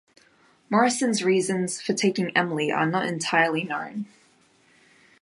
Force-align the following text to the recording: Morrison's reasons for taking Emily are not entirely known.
Morrison's 0.67 1.23
reasons 1.23 1.79
for 1.79 1.93
taking 1.93 2.35
Emily 2.35 2.71
are 2.71 2.87
not 2.87 3.05
entirely 3.05 3.63
known. 3.63 4.07